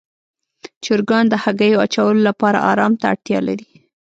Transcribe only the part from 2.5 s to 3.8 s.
آرام ته اړتیا لري.